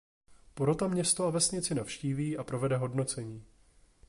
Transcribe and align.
Porota 0.53 0.87
město 0.87 1.25
a 1.25 1.29
vesnici 1.29 1.75
navštíví 1.75 2.37
a 2.37 2.43
provede 2.43 2.77
hodnocení. 2.77 3.45